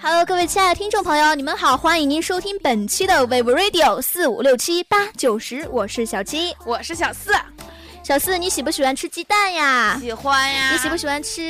[0.00, 7.32] Hello，各位亲爱的听众朋友，你们好，欢迎您收听本期的 w e v Radio 四五六七八九十，我是小七，我是小四。
[8.04, 9.98] 小四，你喜不喜欢吃鸡蛋呀？
[10.00, 10.70] 喜欢呀。
[10.70, 11.42] 你喜不喜欢吃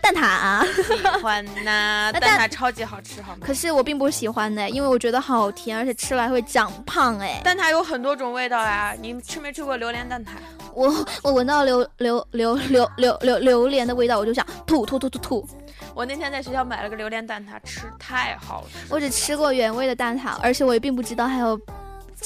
[0.00, 0.64] 蛋挞？
[0.86, 3.38] 喜欢呐， 蛋挞超级好吃，好吗？
[3.44, 7.40] 可是我并不喜欢呢，因为我觉得好甜，而且吃了会长胖哎。
[7.42, 10.28] 蛋挞有很多种味道呀，你吃没吃过榴莲蛋挞？
[10.74, 15.48] 我我闻到榴榴榴榴榴榴榴莲的味道，我就想吐吐吐吐吐。
[15.94, 18.92] 我那天在学校买了个榴莲蛋挞，吃太好吃。
[18.92, 21.58] 我只吃过原味的蛋挞，而且我也并不知道还有。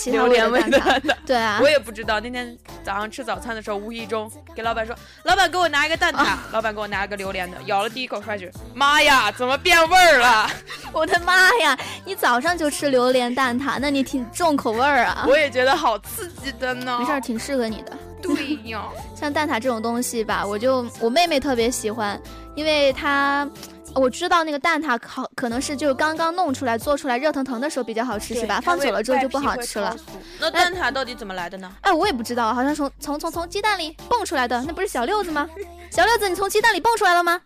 [0.04, 2.20] 榴莲味的，对啊，我也不知道。
[2.20, 10.48] 那天早上吃早餐的时候，无意中给老板说：“老板，给我拿一个蛋挞。”老板给我拿了个榴莲的，咬了第一口，发觉：“妈呀，怎么变味儿了？
[10.92, 11.76] ”我的妈呀！
[12.04, 15.24] 你早上就吃榴莲蛋挞，那你挺重口味儿啊！
[15.26, 16.96] 我也觉得好刺激的呢。
[17.01, 17.92] 没事，挺适合你的。
[18.22, 22.20] 对呀， 像蛋挞这种东西吧，我就我妹妹特别喜欢，
[22.54, 23.48] 因为她。
[23.95, 28.60] 我知道那个蛋挞好可能是就刚刚弄出来做出来热腾腾的时候比较好吃是吧？
[28.60, 29.96] 放久了之后就不好吃了。
[30.38, 31.74] 那蛋挞到底怎么来的呢？
[31.80, 35.48] 哎，我也不知道，好像从从从从鸡蛋里蹦出来的，那不是小六子吗？
[35.90, 37.40] 小六子，你从鸡蛋里蹦出来了吗？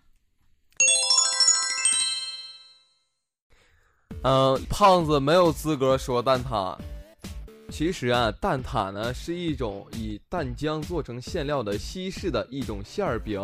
[4.24, 6.76] 嗯，胖子没有资格说蛋挞。
[7.72, 13.40] 其实啊，蛋挞呢是一种以蛋浆做成馅料的西式的一种馅儿饼。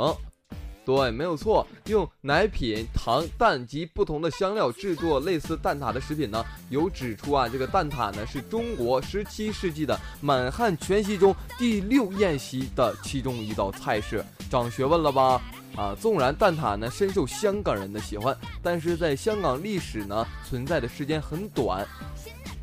[0.84, 1.66] 对，没有错。
[1.86, 15.40] 用奶品、糖、蛋及不同的香料制作类似蛋挞的食品呢，有指出啊，这个蛋挞呢是中国十七世纪的满汉全席中第六宴席的其中一道菜式，长学问了吧？
[15.74, 21.86] 啊，纵然蛋挞呢深受香港人的喜欢，但是在香港历史呢存在的时间很短。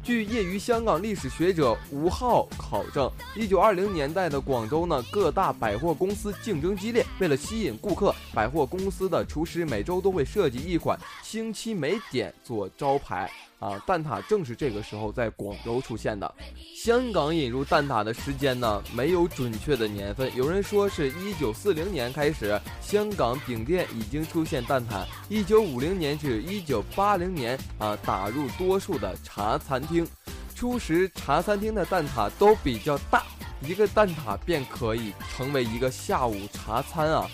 [0.06, 13.32] 据业余香港历史学者吴浩考证，一九二零年代的广州呢，各大百货公司竞争激烈，为了吸引顾客，百货公司的厨师每周都会设计一款星期美点做招牌。
[13.60, 16.32] 啊，蛋挞正是这个时候在广州出现的。
[16.76, 20.34] 香港引入蛋挞的时间呢，没有准确的年份。
[20.36, 25.06] 有人说是一九四零年开始，香港饼店已经出现蛋挞。
[25.30, 30.06] 一九五零年至一九八零年啊，打入多数的茶餐厅。
[30.54, 33.24] 初时茶餐厅的蛋挞都比较大，
[33.62, 37.28] 一个蛋挞便可以成为一个下午茶餐啊。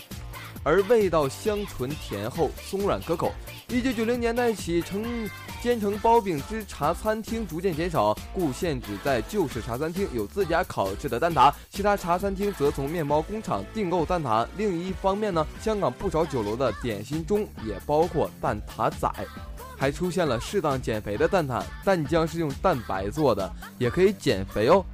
[0.64, 3.32] 而味道香醇甜厚，松软可口。
[3.72, 5.02] 一九九零年代起，成
[5.62, 14.46] 煎成包饼之茶餐厅逐渐减少，故现只在旧式茶餐厅有自家烤制的蛋挞，其他茶餐厅则从面包工厂订购蛋挞。
[14.58, 19.10] 另一方面呢，香港不少酒楼的点心中也包括蛋挞仔，
[19.78, 24.84] 还出现了适当减肥的蛋挞，蛋浆是用蛋白做的，也可以减肥哦。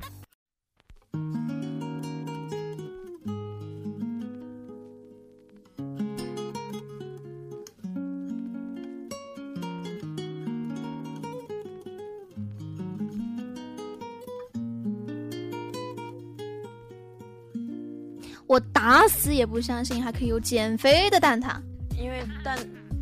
[18.49, 21.51] 我打死也不相信还可以有减肥的蛋挞，
[21.97, 22.59] 因为蛋。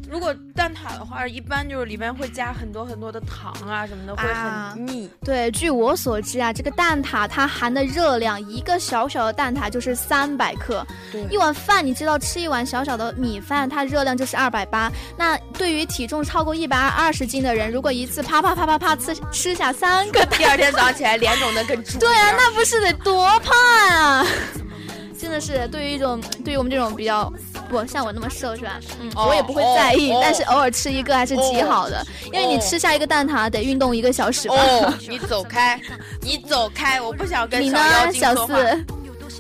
[0.09, 5.11] 如果蛋挞的话，一般就是里面会加很多很多的糖啊什么的，会很腻。
[5.25, 10.87] 对，据我所知啊，这个蛋挞它含的热量，一个小小的蛋挞就是三百克。
[11.11, 14.93] 对，一碗饭，你知道吃一碗小小的米饭，它热量就是二百八。
[15.19, 21.99] 那对于体重超过一百二十斤的人，如果一次啪啪啪啪啪吃吃下三个，第二天早上起来脸肿的跟猪。
[21.99, 23.53] 对啊，那不是得多胖
[23.91, 24.25] 啊！
[25.19, 27.33] 真的是对于一种对于我们这种比较。
[27.69, 28.79] 不像我那么瘦是吧？
[29.01, 34.55] 嗯，我也不会在意，但是偶尔吃一个还是极好的，因为你吃下一个蛋挞得运动一个小时吧。
[34.55, 35.81] 哦，你走开，
[36.21, 37.81] 你走开，我不想跟 你呢，
[38.13, 38.55] 小四，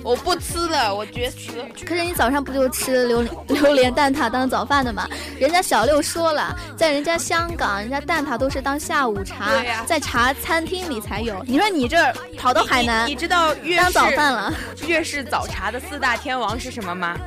[0.06, 1.50] 我不吃了，我绝食。
[1.84, 5.08] 可是你早上不就吃榴榴莲蛋挞当早饭的吗？
[5.36, 9.50] 人家小六说了，在人家香港，人家蛋挞都是当下午茶，
[9.84, 11.42] 在茶餐厅里才有。
[11.44, 14.54] 你说你这跑到海南，你知道粤当早饭了？
[14.86, 17.18] 粤式早茶的四大天王是什么吗？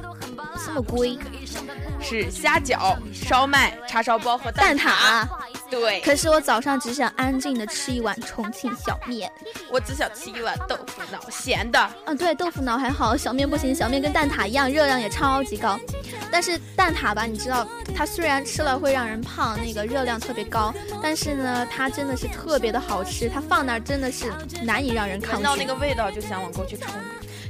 [0.65, 1.19] 这么贵，
[1.99, 5.27] 是虾饺、烧麦、叉烧包和蛋挞。
[5.69, 9.31] 对，可是我早上只想安静的吃一碗重庆小面，
[9.71, 11.89] 我只想吃一碗豆腐脑，咸的。
[12.05, 15.79] 嗯，对，豆腐脑还好，小面不行，小面跟蛋挞一样，热量也超级高。
[16.31, 24.31] 但是蛋挞吧，你知道，它虽然吃了会让人胖，那个热量特别高，但是呢，它真的是特别的好吃，它放那儿真的是
[24.63, 25.35] 难以让人抗拒。
[25.35, 26.89] 闻到那个味道就想往过去冲。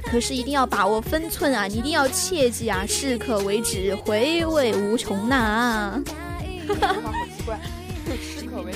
[0.02, 1.66] 可是一定要把握分寸啊！
[1.66, 6.02] 你一定要切记啊，适可为止，回味无穷呐！
[6.68, 7.79] 哈哈，好奇怪，适
[8.50, 8.72] 口味，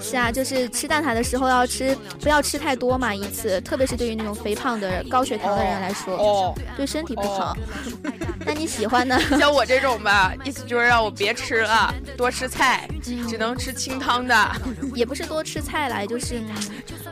[0.00, 7.56] 是啊，就是吃蛋挞的时候要吃，不要吃太多嘛，一次，特别是对于那种肥胖的高血糖的人来说，哦，对身体不好。
[8.44, 9.18] 那你喜欢呢？
[9.38, 14.50] 像我这种吧，意思就是让我别吃了，多吃菜，只能吃清汤的。
[14.94, 16.40] 也不是多吃菜来，就是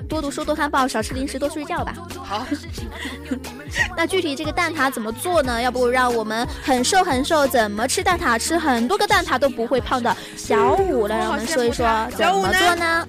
[0.08, 1.94] 多读书、多看报、少吃零食、多睡觉吧。
[2.24, 2.46] 好，
[3.96, 5.60] 那具体这个蛋挞怎么做呢？
[5.60, 13.06] 要不让我们很瘦很瘦，怎么吃蛋挞，吃很多个蛋挞都不会胖的小五来让我们说一说怎么做呢？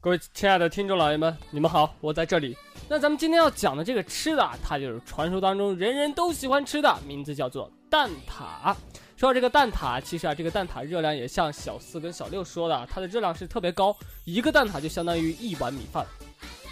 [0.00, 2.56] 各位亲爱的听众老爷们，你们好，我在这里。
[2.88, 8.76] 那咱们今天要讲的这个吃的啊，它就是传说当中人人都喜欢吃的，名字叫做蛋挞。
[9.16, 16.04] 说到这个蛋挞，其实啊，这个蛋挞热量也像小四跟小六说的，它的热量是特别高，一个蛋挞就相当于一碗米饭。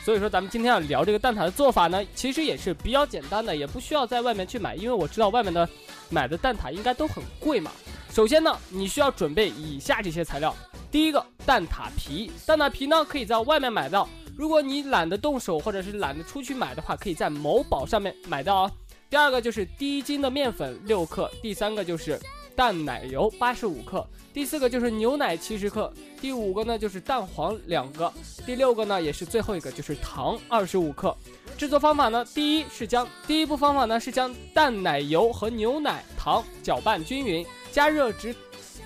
[0.04, 5.68] 所以说，咱们今天要聊这个蛋挞的做法呢，其实也是比较简单的，也不需要在外面去买，因为我知道外面的
[6.10, 7.70] 买的蛋挞应该都很贵嘛。
[8.10, 10.52] 首先呢，你需要准备以下这些材料。
[10.90, 14.08] 第一个，蛋挞皮，蛋挞皮呢可以在外面买到。
[14.36, 18.70] 如果你懒得动手，或者是懒得出去买的话，可以在某宝上面买到哦。
[19.12, 22.18] 第二个就是低筋的面粉六克，第三个就是
[22.56, 28.10] 淡奶油八十五克，第四个就是牛奶七十克，第五个呢就是蛋黄两个，
[28.46, 31.14] 第六个呢也是最后一个就是糖二十五克。
[31.58, 38.34] 制作方法呢，第一是将第一步方法呢是将淡奶油和牛奶糖搅拌均匀，加热至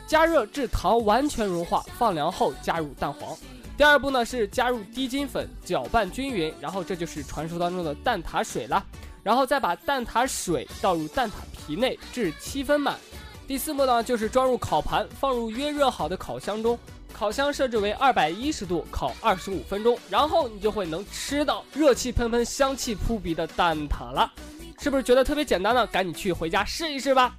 [0.08, 3.38] 加热至糖完全融化，放凉后加入蛋黄。
[3.78, 8.84] 第二步呢是加入低筋粉，搅拌均匀，然后这就是传说当中的蛋挞水了。
[9.26, 12.96] 然后再把蛋挞水倒入蛋挞皮内至七分满。
[13.44, 16.78] 第四步呢就是装入烤盘，放入约热好的烤箱中，
[17.12, 24.32] 烤箱设置为二百一十度，烤二十五分钟，然后你就会能吃到热气喷喷、香气扑鼻的蛋挞了。
[24.78, 25.84] 是不是觉得特别简单呢？
[25.88, 27.34] 赶紧去回家试一试吧。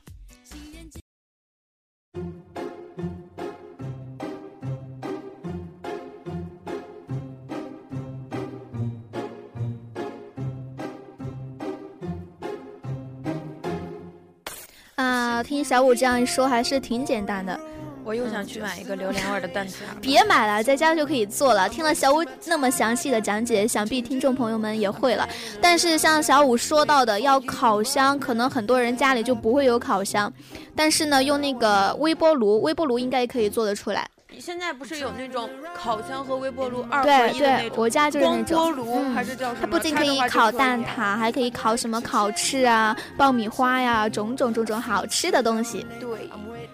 [15.38, 17.60] 啊，听小五这样一说，还是挺简单的。
[18.04, 19.74] 我又想去买一个榴莲味的蛋挞。
[20.02, 21.70] 别买了，在家就可以做了。
[21.70, 25.30] 听了小五那么详细的讲解，想必听众朋友们也会了。
[25.62, 30.32] 但是像小五说到的，要烤箱，可能很多人家里就不会有烤箱。
[30.76, 34.08] 但是呢，用那个微波炉，微波炉应该可以做得出来。
[34.40, 38.58] 现在不是有那种烤箱和微波炉二合对一的那对，种我家就是那光种。
[38.58, 39.58] 波炉嗯还是叫什么？
[39.62, 40.52] 它不仅可以烤。
[40.52, 45.86] 蛋挞，还可以烤什么烤翅啊、爆米花呀，种种种种好吃的东西。
[46.00, 46.30] 对，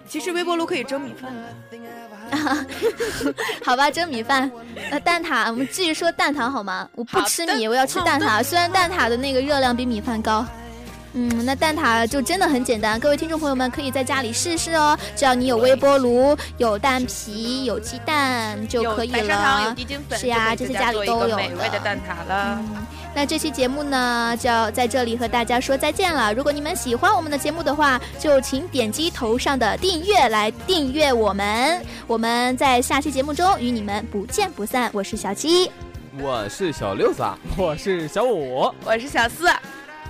[0.08, 1.32] 其实微波炉可以蒸米饭。
[3.64, 4.50] 好吧，蒸米饭。
[4.90, 6.88] 那蛋挞，我们继续说蛋挞好吗？
[6.94, 8.42] 我不吃米，我要吃蛋挞。
[8.42, 10.46] 虽然蛋挞的那个热量比米饭高。
[11.16, 14.98] 嗯，那蛋挞就真的很简单，各位听众朋友们可以在家里试试哦。
[15.14, 19.74] 只要你有微波炉、有蛋皮、有鸡蛋就可以有白砂糖，有了。
[19.76, 22.58] 低筋粉，是呀这些家里都有的美味的蛋挞了。
[22.60, 22.84] 嗯，
[23.14, 26.34] 那这期节目呢，就要在这里和大家说再见了。
[26.34, 31.80] 如果你们喜欢我们的节目的话，就请点击头上的订阅来订阅我们。
[32.08, 34.90] 我们在下期节目中与你们不见不散。
[34.92, 35.70] 我是小七，
[36.20, 39.46] 我是小六子啊，我是小五，我是小四，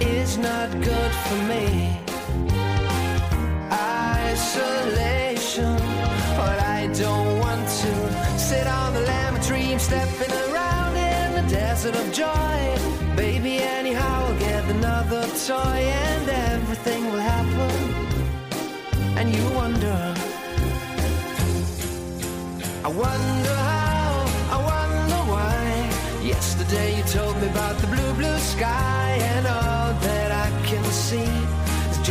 [0.00, 2.00] is not good for me
[4.30, 5.76] isolation.
[6.36, 7.92] But I don't want to
[8.38, 12.58] sit on the lemon tree, stepping around in the desert of joy.
[13.16, 17.70] Baby, anyhow, I'll get another toy and everything will happen.
[19.18, 20.14] And you wonder,
[22.84, 24.12] I wonder how,
[24.56, 25.60] I wonder why.
[26.22, 29.79] Yesterday you told me about the blue, blue sky, and all